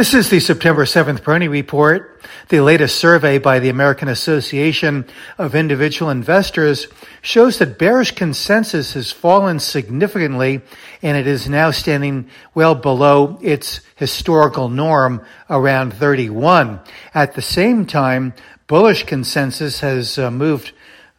[0.00, 2.22] This is the September 7th Peroni Report.
[2.48, 5.04] The latest survey by the American Association
[5.36, 6.86] of Individual Investors
[7.20, 10.62] shows that bearish consensus has fallen significantly
[11.02, 16.80] and it is now standing well below its historical norm around 31.
[17.12, 18.32] At the same time,
[18.68, 20.72] bullish consensus has uh, moved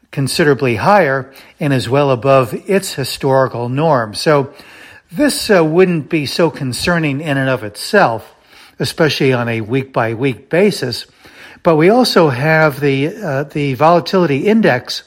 [0.10, 4.16] considerably higher and is well above its historical norm.
[4.16, 4.56] So
[5.12, 8.38] this uh, wouldn't be so concerning in and of itself
[8.82, 11.06] especially on a week by week basis.
[11.62, 15.04] But we also have the, uh, the volatility index,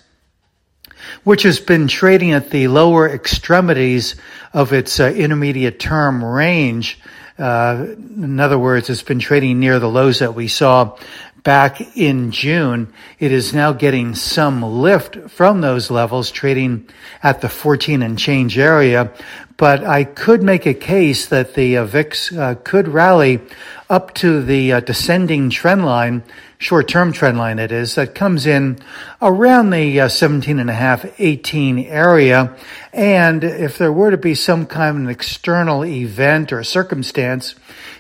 [1.25, 4.15] which has been trading at the lower extremities
[4.53, 7.01] of its uh, intermediate term range.
[7.37, 10.97] Uh, in other words, it's been trading near the lows that we saw
[11.45, 12.91] back in June.
[13.19, 16.89] It is now getting some lift from those levels, trading
[17.23, 19.13] at the 14 and change area.
[19.59, 23.41] But I could make a case that the uh, VIX uh, could rally
[23.89, 26.25] up to the uh, descending trend line,
[26.59, 28.79] short-term trend line it is, that comes in
[29.23, 32.57] around the uh, 17 and a half, 18 area.
[32.93, 37.55] And if there were to be some kind of an external event or circumstance,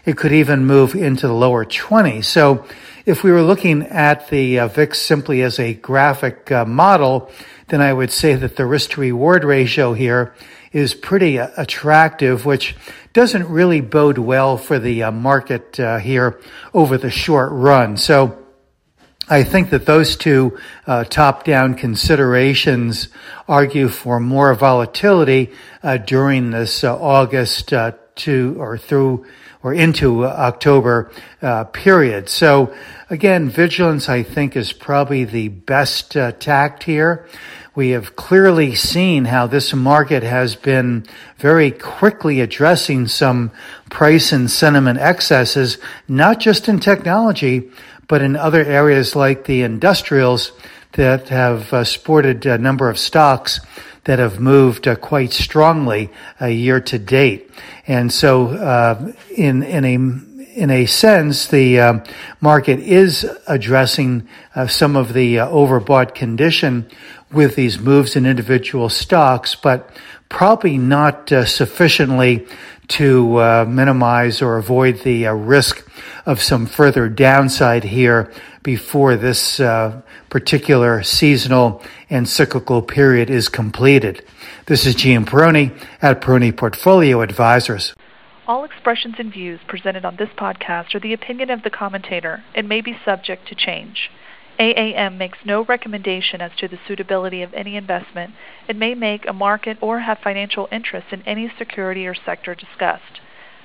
[0.04, 2.22] it could even move into the lower 20.
[2.22, 2.66] So
[3.06, 7.30] if we were looking at the uh, VIX simply as a graphic uh, model,
[7.68, 10.34] then I would say that the risk to reward ratio here
[10.72, 12.74] is pretty uh, attractive, which
[13.12, 16.40] doesn't really bode well for the uh, market uh, here
[16.72, 17.98] over the short run.
[17.98, 18.42] So
[19.28, 23.08] I think that those two uh, top-down considerations
[23.46, 25.52] argue for more volatility
[26.06, 27.72] during this August
[28.16, 29.26] to or through
[29.62, 32.28] or into October uh, period.
[32.28, 32.74] So
[33.08, 37.26] again, vigilance I think is probably the best uh, tact here.
[37.74, 41.06] We have clearly seen how this market has been
[41.38, 43.50] very quickly addressing some
[43.90, 47.70] price and sentiment excesses, not just in technology,
[48.06, 50.52] but in other areas like the industrials
[50.94, 53.60] that have uh, sported a number of stocks
[54.04, 56.10] that have moved uh, quite strongly
[56.40, 57.50] uh, year to date.
[57.86, 59.94] And so, uh, in in a
[60.54, 62.04] in a sense, the uh,
[62.40, 66.88] market is addressing uh, some of the overbought condition
[67.32, 69.90] with these moves in individual stocks, but
[70.28, 72.46] probably not sufficiently
[72.86, 75.83] to minimize or avoid the risk
[76.26, 78.32] of some further downside here
[78.62, 84.24] before this uh, particular seasonal and cyclical period is completed.
[84.66, 87.94] This is Gene Peroni at Peroni Portfolio Advisors.
[88.46, 92.68] All expressions and views presented on this podcast are the opinion of the commentator and
[92.68, 94.10] may be subject to change.
[94.58, 98.34] AAM makes no recommendation as to the suitability of any investment
[98.68, 103.20] and may make a market or have financial interest in any security or sector discussed.